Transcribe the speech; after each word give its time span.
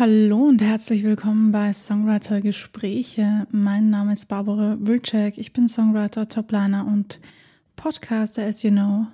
Hallo 0.00 0.44
und 0.44 0.62
herzlich 0.62 1.02
willkommen 1.02 1.52
bei 1.52 1.74
Songwriter 1.74 2.40
Gespräche. 2.40 3.46
Mein 3.50 3.90
Name 3.90 4.14
ist 4.14 4.28
Barbara 4.28 4.78
Wilczek. 4.80 5.36
Ich 5.36 5.52
bin 5.52 5.68
Songwriter, 5.68 6.26
Topliner 6.26 6.86
und 6.86 7.20
Podcaster, 7.76 8.42
as 8.42 8.62
you 8.62 8.70
know. 8.70 9.08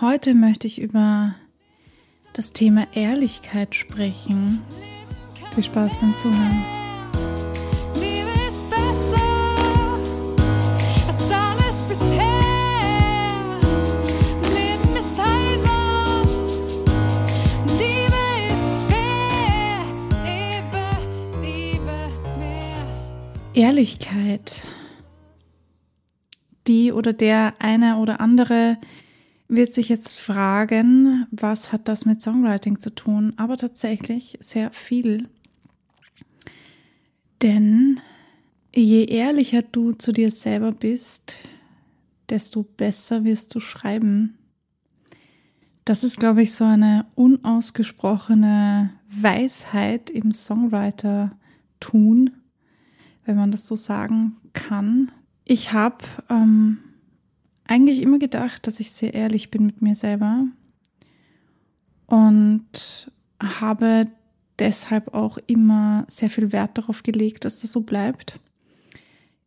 Heute 0.00 0.36
möchte 0.36 0.68
ich 0.68 0.80
über 0.80 1.34
das 2.34 2.52
Thema 2.52 2.86
Ehrlichkeit 2.94 3.74
sprechen. 3.74 4.62
Viel 5.56 5.64
Spaß 5.64 5.98
beim 5.98 6.16
Zuhören. 6.16 6.77
Ehrlichkeit. 23.58 24.66
Die 26.68 26.92
oder 26.92 27.12
der 27.12 27.54
eine 27.58 27.96
oder 27.96 28.20
andere 28.20 28.78
wird 29.48 29.74
sich 29.74 29.88
jetzt 29.88 30.20
fragen, 30.20 31.26
was 31.32 31.72
hat 31.72 31.88
das 31.88 32.04
mit 32.04 32.22
Songwriting 32.22 32.78
zu 32.78 32.94
tun? 32.94 33.32
Aber 33.36 33.56
tatsächlich 33.56 34.38
sehr 34.40 34.70
viel. 34.70 35.28
Denn 37.42 38.00
je 38.72 39.06
ehrlicher 39.06 39.62
du 39.62 39.90
zu 39.90 40.12
dir 40.12 40.30
selber 40.30 40.70
bist, 40.70 41.40
desto 42.28 42.62
besser 42.62 43.24
wirst 43.24 43.56
du 43.56 43.60
schreiben. 43.60 44.38
Das 45.84 46.04
ist, 46.04 46.20
glaube 46.20 46.42
ich, 46.42 46.54
so 46.54 46.62
eine 46.62 47.06
unausgesprochene 47.16 48.92
Weisheit 49.08 50.10
im 50.10 50.32
Songwriter-Tun 50.32 52.30
wenn 53.28 53.36
man 53.36 53.52
das 53.52 53.66
so 53.66 53.76
sagen 53.76 54.36
kann. 54.54 55.12
Ich 55.44 55.72
habe 55.74 56.04
ähm, 56.30 56.78
eigentlich 57.66 58.00
immer 58.00 58.18
gedacht, 58.18 58.66
dass 58.66 58.80
ich 58.80 58.90
sehr 58.90 59.12
ehrlich 59.12 59.50
bin 59.50 59.66
mit 59.66 59.82
mir 59.82 59.94
selber 59.94 60.46
und 62.06 63.12
habe 63.38 64.06
deshalb 64.58 65.12
auch 65.14 65.38
immer 65.46 66.04
sehr 66.08 66.30
viel 66.30 66.52
Wert 66.52 66.78
darauf 66.78 67.02
gelegt, 67.02 67.44
dass 67.44 67.60
das 67.60 67.70
so 67.70 67.82
bleibt. 67.82 68.40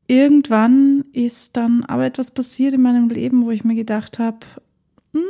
Irgendwann 0.06 1.06
ist 1.12 1.58
dann 1.58 1.84
aber 1.84 2.06
etwas 2.06 2.32
passiert 2.32 2.76
in 2.76 2.84
meinem 2.84 3.10
Leben, 3.10 3.44
wo 3.44 3.52
ich 3.52 3.64
mir 3.64 3.76
gedacht 3.76 4.20
habe, 4.20 4.46
hm, 5.14 5.24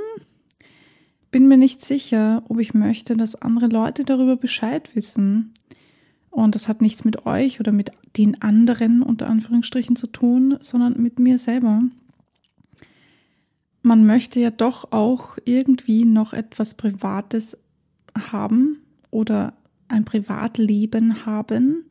bin 1.32 1.48
mir 1.48 1.58
nicht 1.58 1.82
sicher, 1.82 2.44
ob 2.50 2.60
ich 2.60 2.74
möchte, 2.74 3.16
dass 3.16 3.42
andere 3.42 3.68
Leute 3.68 4.04
darüber 4.04 4.36
Bescheid 4.36 4.94
wissen. 4.94 5.54
Und 6.32 6.56
das 6.56 6.68
hat 6.68 6.82
nichts 6.82 7.06
mit 7.06 7.26
euch 7.26 7.60
oder 7.60 7.72
mit 7.72 7.92
den 8.18 8.42
anderen 8.42 9.04
unter 9.04 9.28
Anführungsstrichen 9.28 9.96
zu 9.96 10.08
tun, 10.08 10.58
sondern 10.62 11.00
mit 11.00 11.20
mir 11.20 11.38
selber. 11.38 11.84
Man 13.84 14.06
möchte 14.06 14.40
ja 14.40 14.50
doch 14.50 14.92
auch 14.92 15.38
irgendwie 15.46 16.06
noch 16.06 16.34
etwas 16.34 16.76
Privates 16.76 17.58
haben 18.30 18.78
oder 19.12 19.54
ein 19.90 20.06
Privatleben 20.06 21.26
haben, 21.26 21.86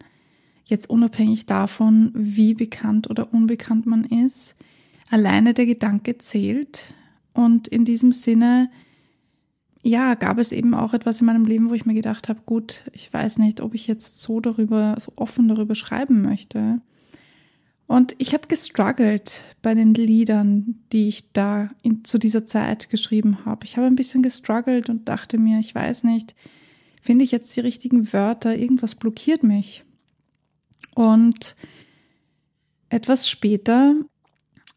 jetzt 0.65 0.89
unabhängig 0.89 1.47
davon, 1.47 2.13
wie 2.15 2.55
bekannt 2.55 3.11
oder 3.11 3.35
unbekannt 3.35 3.87
man 3.87 4.05
ist. 4.05 4.57
Alleine 5.11 5.53
der 5.53 5.67
Gedanke 5.67 6.17
zählt 6.17 6.95
und 7.35 7.69
in 7.69 7.85
diesem 7.85 8.13
Sinne 8.13 8.71
ja, 9.83 10.15
gab 10.15 10.39
es 10.39 10.53
eben 10.53 10.75
auch 10.75 10.93
etwas 10.93 11.21
in 11.21 11.27
meinem 11.27 11.47
Leben, 11.47 11.71
wo 11.71 11.75
ich 11.75 11.87
mir 11.87 11.95
gedacht 11.95 12.29
habe, 12.29 12.41
gut, 12.45 12.85
ich 12.93 13.13
weiß 13.13 13.39
nicht, 13.39 13.61
ob 13.61 13.75
ich 13.75 13.87
jetzt 13.87 14.21
so 14.21 14.41
darüber, 14.41 14.97
so 15.01 15.13
offen 15.17 15.49
darüber 15.49 15.75
schreiben 15.75 16.21
möchte. 16.23 16.81
Und 17.87 18.15
ich 18.19 18.35
habe 18.35 18.47
gestruggelt 18.47 19.43
bei 19.63 19.75
den 19.75 19.95
Liedern, 19.95 20.77
die 20.93 21.09
ich 21.09 21.33
da 21.33 21.71
in, 21.83 22.05
zu 22.05 22.19
dieser 22.19 22.47
Zeit 22.47 22.89
geschrieben 22.91 23.45
habe. 23.45 23.65
Ich 23.65 23.77
habe 23.77 23.87
ein 23.87 23.97
bisschen 23.97 24.23
gestruggelt 24.23 24.89
und 24.91 25.09
dachte 25.09 25.39
mir, 25.39 25.59
ich 25.59 25.75
weiß 25.75 26.05
nicht, 26.05 26.37
finde 27.03 27.25
ich 27.25 27.33
jetzt 27.33 27.57
die 27.57 27.61
richtigen 27.61 28.13
Wörter, 28.13 28.55
irgendwas 28.55 28.95
blockiert 28.95 29.43
mich. 29.43 29.83
Und 30.95 31.57
etwas 32.91 33.29
später 33.29 33.97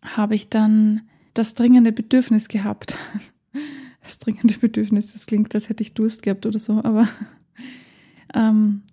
habe 0.01 0.35
ich 0.35 0.49
dann 0.49 1.01
das 1.33 1.55
dringende 1.55 1.91
Bedürfnis 1.91 2.47
gehabt, 2.47 2.97
das 4.03 4.19
dringende 4.19 4.57
Bedürfnis, 4.59 5.13
das 5.13 5.25
klingt, 5.25 5.55
als 5.55 5.69
hätte 5.69 5.81
ich 5.81 5.93
Durst 5.93 6.23
gehabt 6.23 6.45
oder 6.45 6.59
so, 6.59 6.83
aber 6.83 7.07
ähm, 8.33 8.83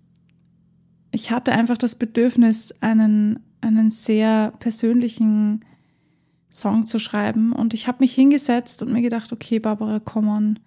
ich 1.11 1.31
hatte 1.31 1.53
einfach 1.53 1.77
das 1.77 1.97
Bedürfnis, 1.97 2.73
einen, 2.81 3.41
einen 3.61 3.91
sehr 3.91 4.53
persönlichen 4.61 5.65
Song 6.51 6.87
zu 6.87 6.99
schreiben. 6.99 7.53
Und 7.53 7.75
ich 7.75 7.89
habe 7.89 7.99
mich 8.01 8.15
hingesetzt 8.15 8.83
und 8.83 8.93
mir 8.93 9.03
gedacht, 9.03 9.33
okay, 9.33 9.59
Barbara, 9.59 10.01
komm 10.01 10.29
on, 10.29 10.59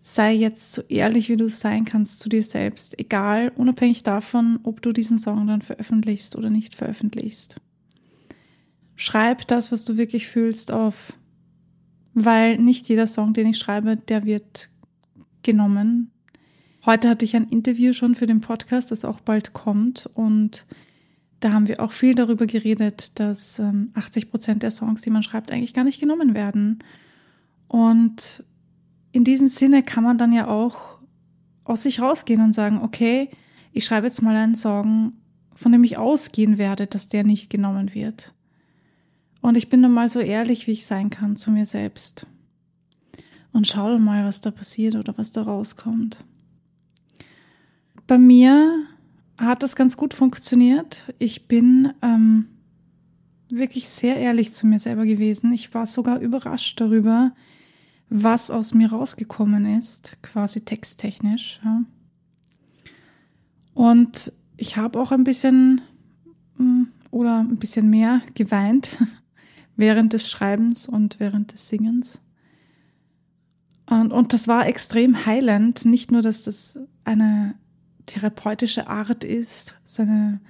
sei 0.00 0.32
jetzt 0.34 0.72
so 0.72 0.82
ehrlich, 0.88 1.28
wie 1.28 1.36
du 1.36 1.48
sein 1.48 1.84
kannst 1.84 2.20
zu 2.20 2.28
dir 2.28 2.42
selbst, 2.42 2.98
egal, 2.98 3.50
unabhängig 3.56 4.02
davon, 4.02 4.60
ob 4.62 4.82
du 4.82 4.92
diesen 4.92 5.18
Song 5.18 5.46
dann 5.46 5.62
veröffentlichst 5.62 6.36
oder 6.36 6.50
nicht 6.50 6.74
veröffentlichst. 6.74 7.56
Schreib 8.94 9.46
das, 9.48 9.72
was 9.72 9.84
du 9.84 9.96
wirklich 9.96 10.26
fühlst, 10.26 10.70
auf 10.70 11.14
weil 12.16 12.56
nicht 12.56 12.88
jeder 12.88 13.06
Song, 13.06 13.34
den 13.34 13.46
ich 13.46 13.58
schreibe, 13.58 13.96
der 13.96 14.24
wird 14.24 14.70
genommen. 15.42 16.10
Heute 16.86 17.10
hatte 17.10 17.26
ich 17.26 17.36
ein 17.36 17.48
Interview 17.48 17.92
schon 17.92 18.14
für 18.14 18.26
den 18.26 18.40
Podcast, 18.40 18.90
das 18.90 19.04
auch 19.04 19.20
bald 19.20 19.52
kommt 19.52 20.08
und 20.14 20.64
da 21.40 21.52
haben 21.52 21.68
wir 21.68 21.80
auch 21.80 21.92
viel 21.92 22.14
darüber 22.14 22.46
geredet, 22.46 23.20
dass 23.20 23.60
80 23.60 24.24
ähm, 24.24 24.30
Prozent 24.30 24.62
der 24.62 24.70
Songs, 24.70 25.02
die 25.02 25.10
man 25.10 25.22
schreibt, 25.22 25.50
eigentlich 25.50 25.74
gar 25.74 25.84
nicht 25.84 26.00
genommen 26.00 26.34
werden. 26.34 26.78
Und 27.68 28.42
in 29.12 29.22
diesem 29.22 29.48
Sinne 29.48 29.82
kann 29.82 30.02
man 30.02 30.16
dann 30.16 30.32
ja 30.32 30.48
auch 30.48 31.00
aus 31.64 31.82
sich 31.82 32.00
rausgehen 32.00 32.40
und 32.40 32.54
sagen, 32.54 32.80
okay, 32.82 33.28
ich 33.72 33.84
schreibe 33.84 34.06
jetzt 34.06 34.22
mal 34.22 34.34
einen 34.34 34.54
Song, 34.54 35.12
von 35.54 35.70
dem 35.70 35.84
ich 35.84 35.98
ausgehen 35.98 36.56
werde, 36.56 36.86
dass 36.86 37.10
der 37.10 37.24
nicht 37.24 37.50
genommen 37.50 37.92
wird. 37.92 38.32
Und 39.46 39.54
ich 39.54 39.68
bin 39.68 39.80
dann 39.80 39.92
mal 39.92 40.08
so 40.08 40.18
ehrlich, 40.18 40.66
wie 40.66 40.72
ich 40.72 40.86
sein 40.86 41.08
kann 41.08 41.36
zu 41.36 41.52
mir 41.52 41.66
selbst. 41.66 42.26
Und 43.52 43.68
schau 43.68 43.90
dann 43.90 44.02
mal, 44.02 44.24
was 44.24 44.40
da 44.40 44.50
passiert 44.50 44.96
oder 44.96 45.16
was 45.18 45.30
da 45.30 45.42
rauskommt. 45.42 46.24
Bei 48.08 48.18
mir 48.18 48.88
hat 49.38 49.62
das 49.62 49.76
ganz 49.76 49.96
gut 49.96 50.14
funktioniert. 50.14 51.14
Ich 51.20 51.46
bin 51.46 51.92
ähm, 52.02 52.46
wirklich 53.48 53.88
sehr 53.88 54.16
ehrlich 54.16 54.52
zu 54.52 54.66
mir 54.66 54.80
selber 54.80 55.06
gewesen. 55.06 55.52
Ich 55.52 55.72
war 55.72 55.86
sogar 55.86 56.18
überrascht 56.18 56.80
darüber, 56.80 57.32
was 58.08 58.50
aus 58.50 58.74
mir 58.74 58.90
rausgekommen 58.90 59.64
ist, 59.78 60.18
quasi 60.22 60.62
texttechnisch. 60.62 61.60
Ja. 61.62 61.84
Und 63.74 64.32
ich 64.56 64.76
habe 64.76 64.98
auch 64.98 65.12
ein 65.12 65.22
bisschen 65.22 65.82
mm, 66.56 66.82
oder 67.12 67.38
ein 67.38 67.58
bisschen 67.58 67.88
mehr 67.88 68.22
geweint, 68.34 68.98
während 69.76 70.12
des 70.12 70.28
Schreibens 70.28 70.88
und 70.88 71.20
während 71.20 71.52
des 71.52 71.68
Singens. 71.68 72.20
Und, 73.88 74.12
und 74.12 74.32
das 74.32 74.48
war 74.48 74.66
extrem 74.66 75.26
heilend. 75.26 75.84
Nicht 75.84 76.10
nur, 76.10 76.22
dass 76.22 76.42
das 76.42 76.80
eine 77.04 77.54
therapeutische 78.06 78.88
Art 78.88 79.24
ist, 79.24 79.74
seine 79.84 80.40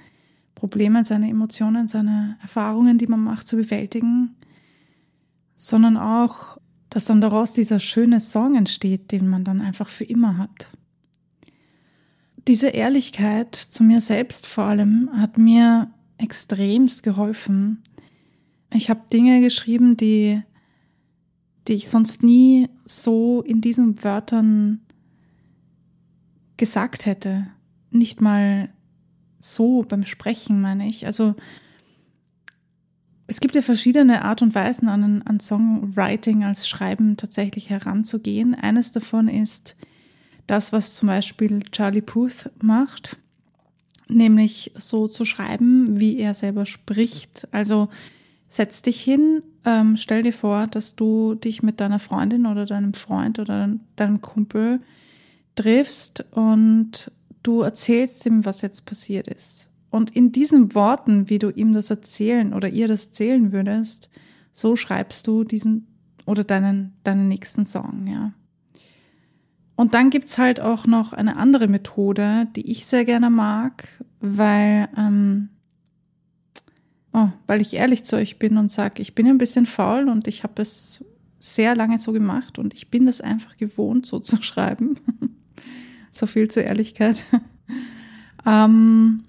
Probleme, 0.55 1.05
seine 1.05 1.29
Emotionen, 1.29 1.89
seine 1.89 2.39
Erfahrungen, 2.41 2.99
die 2.99 3.07
man 3.07 3.21
macht, 3.21 3.47
zu 3.47 3.57
bewältigen, 3.57 4.37
sondern 5.55 5.97
auch, 5.97 6.59
dass 6.91 7.05
dann 7.05 7.21
daraus 7.21 7.53
dieser 7.53 7.79
schöne 7.79 8.21
Song 8.21 8.55
entsteht, 8.55 9.13
den 9.13 9.29
man 9.29 9.45
dann 9.45 9.61
einfach 9.61 9.89
für 9.89 10.05
immer 10.05 10.39
hat. 10.39 10.71
Diese 12.49 12.69
Ehrlichkeit 12.69 13.55
zu 13.55 13.83
mir 13.83 14.01
selbst 14.01 14.47
vor 14.47 14.65
allem 14.65 15.11
hat 15.13 15.37
mir 15.37 15.91
extremst 16.17 17.03
geholfen, 17.03 17.83
ich 18.77 18.91
habe 18.91 19.03
Dinge 19.13 19.41
geschrieben, 19.41 19.97
die, 19.97 20.43
die 21.69 21.75
ich 21.75 21.89
sonst 21.89 22.23
nie 22.23 22.69
so 22.85 23.43
in 23.43 23.61
diesen 23.61 24.03
Wörtern 24.05 24.81
gesagt 26.57 27.07
hätte. 27.07 27.47
Nicht 27.91 28.21
mal 28.21 28.71
so 29.39 29.83
beim 29.83 30.05
Sprechen, 30.05 30.61
meine 30.61 30.89
ich. 30.89 31.07
Also 31.07 31.35
es 33.27 33.41
gibt 33.41 33.55
ja 33.55 33.63
verschiedene 33.63 34.25
Art 34.25 34.43
und 34.43 34.55
Weisen 34.55 34.89
an, 34.89 35.23
an 35.23 35.41
Songwriting 35.41 36.45
als 36.45 36.69
Schreiben 36.69 37.17
tatsächlich 37.17 37.71
heranzugehen. 37.71 38.55
Eines 38.55 38.93
davon 38.93 39.29
ist 39.29 39.77
das, 40.47 40.73
was 40.73 40.95
zum 40.95 41.09
Beispiel 41.09 41.65
Charlie 41.73 42.03
Puth 42.03 42.51
macht, 42.63 43.17
nämlich 44.09 44.73
so 44.77 45.09
zu 45.09 45.25
schreiben, 45.25 45.99
wie 45.99 46.19
er 46.19 46.35
selber 46.35 46.67
spricht. 46.67 47.49
Also 47.51 47.89
Setz 48.49 48.83
dich 48.83 49.03
hin, 49.03 49.43
ähm, 49.65 49.97
stell 49.97 50.23
dir 50.23 50.33
vor, 50.33 50.67
dass 50.69 50.95
du 50.95 51.35
dich 51.35 51.63
mit 51.63 51.81
deiner 51.81 51.99
Freundin 51.99 52.47
oder 52.47 52.65
deinem 52.65 52.95
Freund 52.95 53.39
oder 53.39 53.69
deinem 53.97 54.21
Kumpel 54.21 54.81
triffst 55.57 56.25
und 56.31 57.11
du 57.43 57.63
erzählst 57.63 58.25
ihm, 58.27 58.45
was 58.45 58.63
jetzt 58.63 58.87
passiert 58.87 59.29
ist. 59.29 59.71
Und 59.91 60.15
in 60.15 60.33
diesen 60.33 60.75
Worten, 60.75 61.31
wie 61.31 61.39
du 61.39 61.51
ihm 61.51 61.73
das 61.73 61.91
erzählen 61.91 62.53
oder 62.53 62.69
ihr 62.69 62.89
das 62.89 63.07
erzählen 63.07 63.53
würdest, 63.53 64.11
so 64.53 64.77
schreibst 64.77 65.27
du 65.27 65.45
diesen 65.45 65.87
oder 66.27 66.45
deinen, 66.45 66.93
deinen 67.05 67.29
nächsten 67.29 67.67
Song, 67.67 68.07
ja. 68.07 68.33
Und 69.77 69.95
dann 69.95 70.11
gibt's 70.11 70.39
halt 70.39 70.59
auch 70.59 70.87
noch 70.87 71.13
eine 71.13 71.37
andere 71.37 71.69
Methode, 71.69 72.49
die 72.57 72.71
ich 72.71 72.87
sehr 72.87 73.05
gerne 73.05 73.29
mag, 73.31 74.03
weil, 74.21 74.89
ähm, 74.97 75.51
oh, 77.17 77.31
weil 77.47 77.63
ich 77.63 77.73
ehrlich 77.73 78.05
zu 78.05 78.17
euch 78.17 78.39
bin 78.39 78.59
und 78.59 78.71
sage, 78.71 79.01
ich 79.01 79.15
bin 79.15 79.27
ein 79.27 79.39
bisschen 79.39 79.65
faul 79.65 80.09
und 80.11 80.29
ich 80.29 80.43
habe 80.43 80.61
es 80.61 81.05
sehr 81.41 81.75
lange 81.75 81.99
so 81.99 82.13
gemacht 82.13 82.59
und 82.59 82.75
ich 82.75 82.91
bin 82.91 83.09
es 83.09 83.23
einfach 83.23 83.57
gewohnt, 83.57 84.05
so 84.05 84.21
zu 84.21 84.37
schreiben. 84.43 85.01
so 86.11 86.27
viel 86.27 86.51
zur 86.51 86.65
Ehrlichkeit. 86.65 87.25
ähm, 88.47 89.25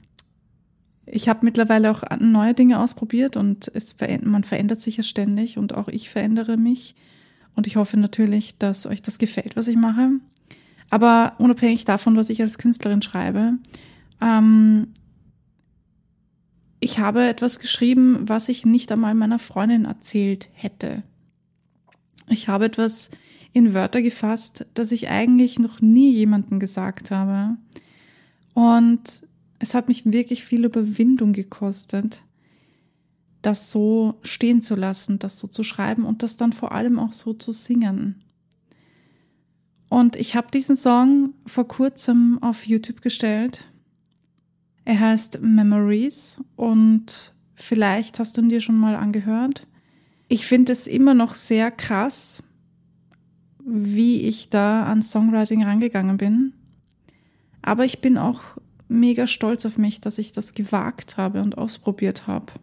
ich 1.05 1.29
habe 1.29 1.45
mittlerweile 1.45 1.89
auch 1.89 2.03
neue 2.19 2.53
Dinge 2.53 2.79
ausprobiert 2.79 3.37
und 3.37 3.71
es 3.73 3.95
man 4.23 4.43
verändert 4.43 4.81
sich 4.81 4.97
ja 4.97 5.03
ständig 5.03 5.57
und 5.57 5.73
auch 5.73 5.87
ich 5.87 6.09
verändere 6.09 6.57
mich. 6.57 6.95
Und 7.55 7.67
ich 7.67 7.77
hoffe 7.77 7.97
natürlich, 7.97 8.57
dass 8.57 8.85
euch 8.85 9.01
das 9.01 9.17
gefällt, 9.17 9.55
was 9.55 9.69
ich 9.69 9.77
mache. 9.77 10.11
Aber 10.89 11.35
unabhängig 11.37 11.85
davon, 11.85 12.17
was 12.17 12.29
ich 12.29 12.41
als 12.41 12.57
Künstlerin 12.57 13.01
schreibe, 13.01 13.53
ähm, 14.21 14.87
ich 16.79 16.99
habe 16.99 17.27
etwas 17.27 17.59
geschrieben, 17.59 18.29
was 18.29 18.49
ich 18.49 18.65
nicht 18.65 18.91
einmal 18.91 19.15
meiner 19.15 19.39
Freundin 19.39 19.85
erzählt 19.85 20.49
hätte. 20.53 21.03
Ich 22.29 22.47
habe 22.47 22.65
etwas 22.65 23.09
in 23.53 23.73
Wörter 23.73 24.01
gefasst, 24.01 24.65
das 24.73 24.91
ich 24.91 25.09
eigentlich 25.09 25.57
noch 25.57 25.81
nie 25.81 26.11
jemandem 26.11 26.59
gesagt 26.59 27.09
habe. 27.09 27.57
Und 28.53 29.23
es 29.59 29.73
hat 29.73 29.87
mich 29.87 30.05
wirklich 30.05 30.43
viel 30.43 30.65
Überwindung 30.65 31.33
gekostet, 31.33 32.23
das 33.41 33.71
so 33.71 34.15
stehen 34.23 34.61
zu 34.61 34.75
lassen, 34.75 35.19
das 35.19 35.37
so 35.37 35.47
zu 35.47 35.63
schreiben 35.63 36.05
und 36.05 36.21
das 36.21 36.37
dann 36.37 36.53
vor 36.53 36.73
allem 36.73 36.99
auch 36.99 37.13
so 37.13 37.33
zu 37.33 37.51
singen. 37.51 38.23
Und 39.89 40.15
ich 40.15 40.35
habe 40.35 40.51
diesen 40.51 40.75
Song 40.75 41.33
vor 41.45 41.67
kurzem 41.67 42.39
auf 42.41 42.67
YouTube 42.67 43.01
gestellt. 43.01 43.69
Er 44.87 45.01
heißt 45.01 45.41
Memories 45.41 46.41
und 46.55 47.33
vielleicht 47.55 48.19
hast 48.19 48.37
du 48.37 48.41
ihn 48.41 48.47
dir 48.47 48.61
schon 48.61 48.77
mal 48.77 48.95
angehört. 48.95 49.67
Ich 50.29 50.45
finde 50.45 50.71
es 50.71 50.87
immer 50.87 51.13
noch 51.13 51.33
sehr 51.33 51.71
krass, 51.71 52.41
wie 53.65 54.21
ich 54.21 54.49
da 54.49 54.85
an 54.85 55.03
Songwriting 55.03 55.61
rangegangen 55.65 56.15
bin. 56.15 56.53
Aber 57.61 57.83
ich 57.83 57.99
bin 57.99 58.17
auch 58.17 58.39
mega 58.87 59.27
stolz 59.27 59.65
auf 59.65 59.77
mich, 59.77 59.99
dass 59.99 60.19
ich 60.19 60.31
das 60.31 60.53
gewagt 60.53 61.17
habe 61.17 61.41
und 61.41 61.57
ausprobiert 61.57 62.25
habe. 62.25 62.53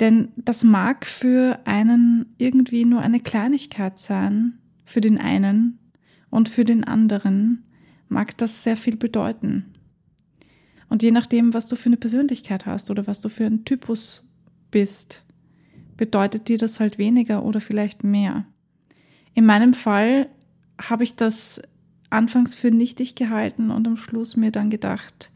Denn 0.00 0.28
das 0.34 0.64
mag 0.64 1.04
für 1.04 1.58
einen 1.66 2.24
irgendwie 2.38 2.86
nur 2.86 3.02
eine 3.02 3.20
Kleinigkeit 3.20 3.98
sein, 3.98 4.58
für 4.86 5.02
den 5.02 5.18
einen 5.18 5.78
und 6.30 6.48
für 6.48 6.64
den 6.64 6.84
anderen 6.84 7.66
mag 8.08 8.34
das 8.38 8.62
sehr 8.62 8.78
viel 8.78 8.96
bedeuten. 8.96 9.74
Und 10.88 11.02
je 11.02 11.10
nachdem, 11.10 11.54
was 11.54 11.68
du 11.68 11.76
für 11.76 11.88
eine 11.88 11.96
Persönlichkeit 11.96 12.66
hast 12.66 12.90
oder 12.90 13.06
was 13.06 13.20
du 13.20 13.28
für 13.28 13.44
ein 13.44 13.64
Typus 13.64 14.24
bist, 14.70 15.24
bedeutet 15.96 16.48
dir 16.48 16.58
das 16.58 16.80
halt 16.80 16.98
weniger 16.98 17.44
oder 17.44 17.60
vielleicht 17.60 18.04
mehr. 18.04 18.46
In 19.34 19.44
meinem 19.44 19.74
Fall 19.74 20.28
habe 20.80 21.04
ich 21.04 21.14
das 21.14 21.60
anfangs 22.10 22.54
für 22.54 22.70
nichtig 22.70 23.14
gehalten 23.14 23.70
und 23.70 23.86
am 23.86 23.96
Schluss 23.96 24.36
mir 24.36 24.50
dann 24.50 24.70
gedacht, 24.70 25.30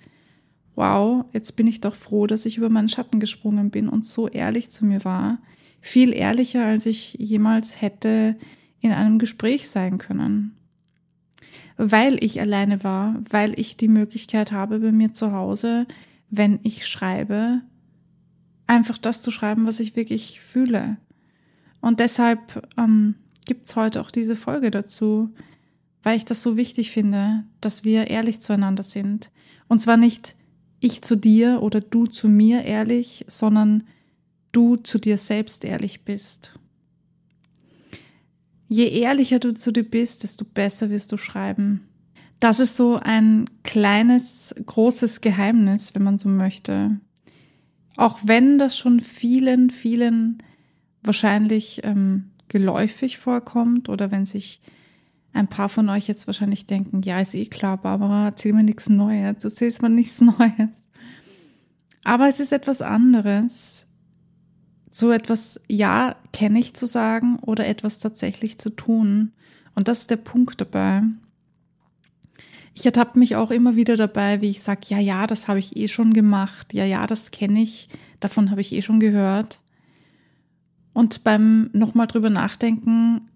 wow, 0.75 1.25
jetzt 1.32 1.56
bin 1.56 1.66
ich 1.66 1.81
doch 1.81 1.94
froh, 1.94 2.26
dass 2.26 2.46
ich 2.46 2.56
über 2.56 2.70
meinen 2.70 2.88
Schatten 2.88 3.20
gesprungen 3.20 3.70
bin 3.70 3.88
und 3.88 4.06
so 4.06 4.28
ehrlich 4.28 4.70
zu 4.70 4.87
mir 4.87 5.04
war. 5.04 5.38
Viel 5.81 6.12
ehrlicher, 6.12 6.64
als 6.64 6.87
ich 6.87 7.14
jemals 7.14 7.82
hätte 7.82 8.37
in 8.81 8.93
einem 8.93 9.19
Gespräch 9.19 9.69
sein 9.69 9.99
können. 9.99 10.56
Weil 11.84 12.23
ich 12.23 12.40
alleine 12.40 12.84
war, 12.84 13.20
weil 13.29 13.58
ich 13.58 13.76
die 13.76 13.88
Möglichkeit 13.88 14.52
habe, 14.52 14.79
bei 14.79 14.93
mir 14.93 15.11
zu 15.11 15.32
Hause, 15.32 15.88
wenn 16.31 16.61
ich 16.62 16.87
schreibe, 16.87 17.61
einfach 18.69 18.99
das 18.99 19.20
zu 19.20 19.32
schreiben, 19.32 19.67
was 19.67 19.81
ich 19.81 19.96
wirklich 19.96 20.40
fühle. 20.40 20.99
Und 21.81 21.99
deshalb 21.99 22.69
ähm, 22.79 23.17
gibt 23.46 23.75
heute 23.75 24.00
auch 24.00 24.12
diese 24.12 24.37
Folge 24.37 24.70
dazu, 24.70 25.34
weil 26.05 26.17
ich 26.17 26.25
das 26.25 26.40
so 26.40 26.56
wichtig 26.56 26.93
finde, 26.93 27.43
dass 27.61 27.82
wir 27.82 28.06
ehrlich 28.06 28.40
zueinander 28.40 28.85
sind. 28.85 29.32
Und 29.67 29.82
zwar 29.82 29.96
nicht 29.96 30.37
ich 30.78 31.02
zu 31.02 31.17
dir 31.17 31.62
oder 31.62 31.81
du 31.81 32.06
zu 32.06 32.28
mir 32.28 32.62
ehrlich, 32.64 33.25
sondern 33.26 33.82
du 34.52 34.76
zu 34.76 34.99
dir 34.99 35.19
selbst 35.19 35.64
ehrlich 35.64 36.05
bist. 36.05 36.58
Je 38.72 38.88
ehrlicher 38.88 39.38
du 39.38 39.52
zu 39.52 39.70
dir 39.70 39.82
bist, 39.82 40.22
desto 40.22 40.46
besser 40.46 40.88
wirst 40.88 41.12
du 41.12 41.19
schreiben. 41.19 41.86
Das 42.40 42.58
ist 42.58 42.74
so 42.74 42.96
ein 42.96 43.44
kleines, 43.64 44.54
großes 44.64 45.20
Geheimnis, 45.20 45.94
wenn 45.94 46.02
man 46.02 46.16
so 46.16 46.30
möchte. 46.30 46.98
Auch 47.98 48.20
wenn 48.24 48.56
das 48.56 48.78
schon 48.78 49.00
vielen, 49.00 49.69
vielen 49.69 50.38
wahrscheinlich 51.02 51.82
ähm, 51.84 52.30
geläufig 52.48 53.19
vorkommt 53.19 53.90
oder 53.90 54.10
wenn 54.10 54.24
sich 54.24 54.62
ein 55.34 55.48
paar 55.48 55.68
von 55.68 55.90
euch 55.90 56.08
jetzt 56.08 56.26
wahrscheinlich 56.26 56.64
denken, 56.64 57.02
ja, 57.02 57.20
ist 57.20 57.34
eh 57.34 57.44
klar, 57.44 57.76
Barbara, 57.76 58.25
erzähl 58.25 58.54
mir 58.54 58.62
nichts 58.62 58.88
Neues, 58.88 59.42
du 59.42 59.48
erzählst 59.48 59.82
mir 59.82 59.90
nichts 59.90 60.18
Neues. 60.22 60.82
Aber 62.04 62.26
es 62.26 62.40
ist 62.40 62.52
etwas 62.52 62.80
anderes, 62.80 63.86
so 64.92 65.10
etwas 65.10 65.60
Ja 65.68 66.16
kenne 66.32 66.60
ich 66.60 66.74
zu 66.74 66.86
sagen 66.86 67.38
oder 67.40 67.66
etwas 67.66 67.98
tatsächlich 67.98 68.58
zu 68.58 68.70
tun. 68.70 69.32
Und 69.74 69.88
das 69.88 70.00
ist 70.00 70.10
der 70.10 70.16
Punkt 70.16 70.60
dabei. 70.60 71.02
Ich 72.74 72.84
ertappe 72.86 73.18
mich 73.18 73.34
auch 73.34 73.50
immer 73.50 73.74
wieder 73.74 73.96
dabei, 73.96 74.42
wie 74.42 74.50
ich 74.50 74.62
sage, 74.62 74.82
ja, 74.88 74.98
ja, 74.98 75.26
das 75.26 75.48
habe 75.48 75.58
ich 75.58 75.76
eh 75.76 75.88
schon 75.88 76.12
gemacht, 76.12 76.72
ja, 76.74 76.84
ja, 76.84 77.06
das 77.06 77.30
kenne 77.30 77.62
ich, 77.62 77.88
davon 78.20 78.50
habe 78.50 78.60
ich 78.60 78.72
eh 78.72 78.82
schon 78.82 79.00
gehört. 79.00 79.60
Und 80.92 81.24
beim 81.24 81.70
nochmal 81.72 82.06
drüber 82.06 82.30
nachdenken 82.30 83.28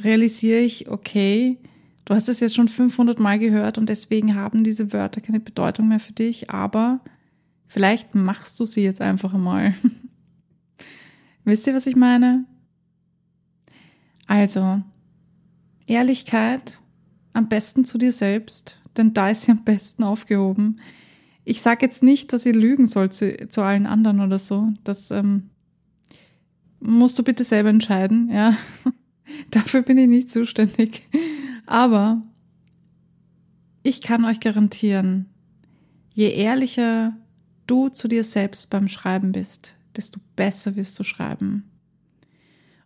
realisiere 0.00 0.60
ich, 0.60 0.88
okay, 0.88 1.58
du 2.04 2.14
hast 2.14 2.28
es 2.28 2.40
jetzt 2.40 2.54
schon 2.54 2.68
500 2.68 3.18
Mal 3.18 3.38
gehört 3.38 3.78
und 3.78 3.88
deswegen 3.88 4.36
haben 4.36 4.62
diese 4.62 4.92
Wörter 4.92 5.20
keine 5.20 5.40
Bedeutung 5.40 5.88
mehr 5.88 6.00
für 6.00 6.12
dich, 6.12 6.50
aber 6.50 7.00
vielleicht 7.66 8.14
machst 8.14 8.60
du 8.60 8.64
sie 8.64 8.82
jetzt 8.82 9.00
einfach 9.00 9.34
einmal. 9.34 9.74
Wisst 11.48 11.66
ihr, 11.66 11.74
was 11.74 11.86
ich 11.86 11.96
meine? 11.96 12.44
Also, 14.26 14.82
Ehrlichkeit 15.86 16.78
am 17.32 17.48
besten 17.48 17.86
zu 17.86 17.96
dir 17.96 18.12
selbst, 18.12 18.78
denn 18.98 19.14
da 19.14 19.30
ist 19.30 19.44
sie 19.44 19.52
am 19.52 19.64
besten 19.64 20.04
aufgehoben. 20.04 20.78
Ich 21.46 21.62
sage 21.62 21.86
jetzt 21.86 22.02
nicht, 22.02 22.34
dass 22.34 22.44
ihr 22.44 22.52
lügen 22.52 22.86
sollt 22.86 23.14
zu, 23.14 23.48
zu 23.48 23.62
allen 23.62 23.86
anderen 23.86 24.20
oder 24.20 24.38
so. 24.38 24.68
Das 24.84 25.10
ähm, 25.10 25.48
musst 26.80 27.18
du 27.18 27.22
bitte 27.22 27.44
selber 27.44 27.70
entscheiden, 27.70 28.28
ja. 28.30 28.54
Dafür 29.50 29.80
bin 29.80 29.96
ich 29.96 30.08
nicht 30.08 30.30
zuständig. 30.30 31.08
Aber 31.64 32.20
ich 33.82 34.02
kann 34.02 34.26
euch 34.26 34.40
garantieren, 34.40 35.30
je 36.12 36.30
ehrlicher 36.30 37.16
du 37.66 37.88
zu 37.88 38.06
dir 38.06 38.22
selbst 38.22 38.68
beim 38.68 38.88
Schreiben 38.88 39.32
bist, 39.32 39.77
desto 39.98 40.20
besser 40.36 40.76
wirst 40.76 40.98
du 40.98 41.04
schreiben. 41.04 41.64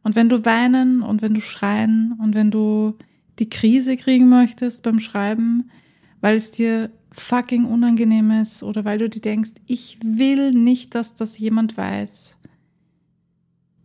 Und 0.02 0.16
wenn 0.16 0.28
du 0.28 0.44
weinen 0.44 1.02
und 1.02 1.22
wenn 1.22 1.34
du 1.34 1.40
schreien 1.40 2.14
und 2.18 2.34
wenn 2.34 2.50
du 2.50 2.96
die 3.38 3.48
Krise 3.48 3.96
kriegen 3.96 4.28
möchtest 4.28 4.82
beim 4.82 4.98
Schreiben, 4.98 5.70
weil 6.20 6.36
es 6.36 6.50
dir 6.50 6.90
fucking 7.12 7.64
unangenehm 7.64 8.30
ist 8.30 8.62
oder 8.62 8.84
weil 8.84 8.98
du 8.98 9.08
dir 9.08 9.20
denkst, 9.20 9.52
ich 9.66 9.98
will 10.02 10.52
nicht, 10.52 10.94
dass 10.94 11.14
das 11.14 11.38
jemand 11.38 11.76
weiß, 11.76 12.40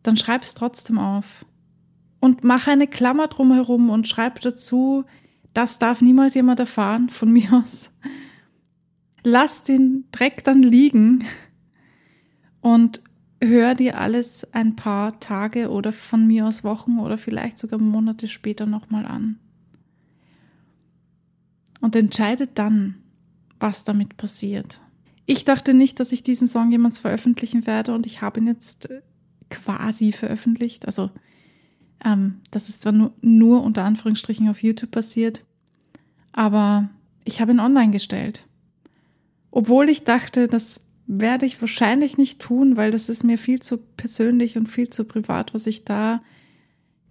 dann 0.03 0.17
schreib 0.17 0.43
es 0.43 0.53
trotzdem 0.53 0.97
auf. 0.97 1.45
Und 2.19 2.43
mach 2.43 2.67
eine 2.67 2.87
Klammer 2.87 3.27
drumherum 3.27 3.89
und 3.89 4.07
schreib 4.07 4.39
dazu, 4.41 5.03
das 5.53 5.79
darf 5.79 6.01
niemals 6.01 6.33
jemand 6.33 6.59
erfahren, 6.59 7.09
von 7.09 7.31
mir 7.33 7.51
aus. 7.51 7.91
Lass 9.23 9.65
den 9.65 10.05
Dreck 10.11 10.43
dann 10.45 10.63
liegen 10.63 11.25
und 12.61 13.01
hör 13.41 13.75
dir 13.75 13.99
alles 13.99 14.51
ein 14.53 14.75
paar 14.75 15.19
Tage 15.19 15.69
oder 15.69 15.91
von 15.91 16.25
mir 16.25 16.47
aus 16.47 16.63
Wochen 16.63 16.99
oder 16.99 17.17
vielleicht 17.17 17.59
sogar 17.59 17.79
Monate 17.79 18.27
später 18.27 18.65
nochmal 18.65 19.05
an. 19.05 19.39
Und 21.79 21.95
entscheide 21.95 22.47
dann, 22.47 22.95
was 23.59 23.83
damit 23.83 24.17
passiert. 24.17 24.81
Ich 25.25 25.45
dachte 25.45 25.73
nicht, 25.73 25.99
dass 25.99 26.11
ich 26.11 26.23
diesen 26.23 26.47
Song 26.47 26.71
jemals 26.71 26.99
veröffentlichen 26.99 27.67
werde 27.67 27.93
und 27.93 28.05
ich 28.05 28.21
habe 28.21 28.39
ihn 28.39 28.47
jetzt 28.47 28.89
quasi 29.49 30.11
veröffentlicht. 30.11 30.85
Also 30.85 31.11
ähm, 32.03 32.41
das 32.51 32.69
ist 32.69 32.81
zwar 32.81 32.93
nur, 32.93 33.13
nur 33.21 33.63
unter 33.63 33.83
Anführungsstrichen 33.83 34.49
auf 34.49 34.63
YouTube 34.63 34.91
passiert, 34.91 35.43
Aber 36.31 36.89
ich 37.25 37.41
habe 37.41 37.51
ihn 37.51 37.59
online 37.59 37.91
gestellt. 37.91 38.47
Obwohl 39.51 39.89
ich 39.89 40.03
dachte, 40.03 40.47
das 40.47 40.86
werde 41.07 41.45
ich 41.45 41.59
wahrscheinlich 41.61 42.17
nicht 42.17 42.39
tun, 42.39 42.75
weil 42.75 42.91
das 42.91 43.09
ist 43.09 43.23
mir 43.23 43.37
viel 43.37 43.61
zu 43.61 43.77
persönlich 43.77 44.57
und 44.57 44.67
viel 44.67 44.89
zu 44.89 45.05
privat, 45.05 45.53
was 45.53 45.65
ich 45.65 45.85
da 45.85 46.21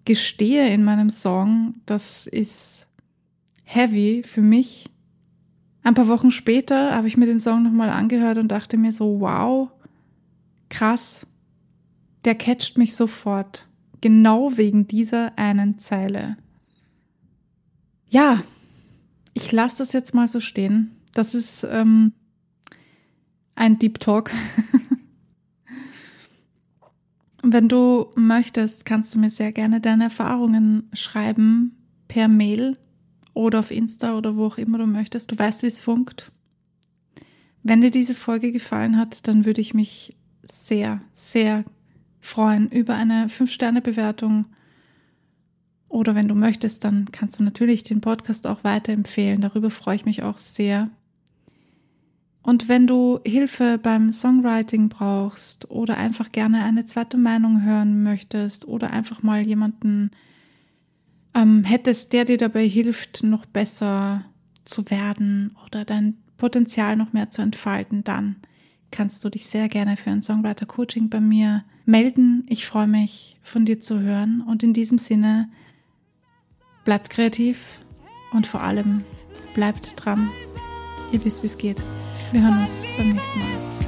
gestehe 0.05 0.69
in 0.69 0.85
meinem 0.85 1.11
Song. 1.11 1.75
Das 1.87 2.27
ist 2.27 2.89
heavy 3.65 4.23
für 4.25 4.43
mich. 4.43 4.91
Ein 5.83 5.95
paar 5.95 6.09
Wochen 6.09 6.31
später 6.31 6.95
habe 6.95 7.09
ich 7.09 7.17
mir 7.17 7.27
den 7.27 7.41
Song 7.41 7.63
nochmal 7.63 7.91
angehört 7.91 8.39
und 8.39 8.49
dachte 8.49 8.77
mir 8.77 8.93
so, 8.93 9.21
wow, 9.21 9.71
krass, 10.69 11.27
der 12.25 12.35
catcht 12.35 12.77
mich 12.77 12.95
sofort. 12.95 13.67
Genau 14.03 14.57
wegen 14.57 14.87
dieser 14.87 15.39
einen 15.39 15.79
Zeile. 15.79 16.37
Ja, 18.11 18.43
ich 19.33 19.51
lasse 19.53 19.79
das 19.79 19.93
jetzt 19.93 20.15
mal 20.15 20.27
so 20.27 20.41
stehen. 20.41 20.91
Das 21.15 21.35
ist 21.35 21.67
ähm, 21.71 22.13
ein 23.57 23.79
Deep 23.79 23.99
Talk. 23.99 24.31
Wenn 27.43 27.69
du 27.69 28.07
möchtest, 28.15 28.85
kannst 28.85 29.15
du 29.15 29.19
mir 29.19 29.31
sehr 29.31 29.53
gerne 29.53 29.81
deine 29.81 30.05
Erfahrungen 30.05 30.89
schreiben 30.93 31.77
per 32.09 32.29
Mail 32.29 32.77
oder 33.35 33.61
auf 33.61 33.71
Insta 33.71 34.17
oder 34.17 34.37
wo 34.37 34.47
auch 34.47 34.59
immer 34.59 34.79
du 34.79 34.87
möchtest. 34.87 35.31
Du 35.31 35.39
weißt, 35.39 35.63
wie 35.63 35.67
es 35.67 35.81
funkt. 35.81 36.33
Wenn 37.63 37.81
dir 37.81 37.91
diese 37.91 38.15
Folge 38.15 38.53
gefallen 38.53 38.97
hat, 38.97 39.27
dann 39.29 39.45
würde 39.45 39.61
ich 39.61 39.75
mich 39.75 40.17
sehr, 40.43 41.01
sehr 41.15 41.65
freuen 42.21 42.69
über 42.71 42.95
eine 42.95 43.27
5-Sterne-Bewertung. 43.27 44.47
Oder 45.89 46.15
wenn 46.15 46.29
du 46.29 46.35
möchtest, 46.35 46.85
dann 46.85 47.07
kannst 47.13 47.39
du 47.39 47.45
natürlich 47.45 47.83
den 47.83 48.01
Podcast 48.01 48.47
auch 48.47 48.65
weiterempfehlen. 48.65 49.41
Darüber 49.41 49.71
freue 49.71 49.97
ich 49.97 50.05
mich 50.05 50.23
auch 50.23 50.39
sehr. 50.39 50.91
Und 52.47 52.69
wenn 52.69 52.87
du 52.87 53.19
Hilfe 53.27 53.77
beim 53.77 54.13
Songwriting 54.13 54.89
brauchst 54.89 55.69
oder 55.69 55.97
einfach 55.97 56.31
gerne 56.31 56.63
eine 56.63 56.85
zweite 56.85 57.17
Meinung 57.17 57.65
hören 57.65 58.05
möchtest 58.05 58.69
oder 58.69 58.93
einfach 58.93 59.25
mal 59.25 59.45
jemanden 59.45 60.13
ähm, 61.35 61.65
hättest, 61.65 62.13
der 62.13 62.25
dir 62.25 62.37
dabei 62.37 62.69
hilft, 62.69 63.25
noch 63.25 63.47
besser 63.47 64.25
zu 64.65 64.89
werden 64.93 65.57
oder 65.67 65.85
dein 65.85 66.19
Potenzial 66.37 66.95
noch 66.95 67.13
mehr 67.13 67.31
zu 67.31 67.43
entfalten, 67.43 68.05
dann 68.05 68.37
kannst 68.93 69.25
du 69.25 69.29
dich 69.29 69.47
sehr 69.47 69.69
gerne 69.69 69.97
für 69.97 70.11
ein 70.11 70.23
Songwriter-Coaching 70.23 71.11
bei 71.11 71.21
mir 71.21 71.65
melden. 71.85 72.47
Ich 72.49 72.65
freue 72.65 72.87
mich, 72.87 73.39
von 73.43 73.65
dir 73.65 73.81
zu 73.81 73.99
hören. 73.99 74.41
Und 74.41 74.63
in 74.63 74.73
diesem 74.73 74.99
Sinne, 74.99 75.51
bleibt 76.85 77.11
kreativ 77.11 77.81
und 78.31 78.47
vor 78.47 78.61
allem 78.63 79.03
bleibt 79.53 79.95
dran. 79.97 80.31
Ihr 81.11 81.25
wisst, 81.25 81.43
wie 81.43 81.49
es 81.49 81.59
geht. 81.59 81.83
Wir 82.33 82.43
hören 82.43 82.59
uns 82.59 82.83
beim 82.97 83.13
nächsten 83.13 83.39
Mal. 83.39 83.86